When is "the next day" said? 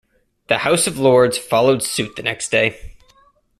2.15-2.97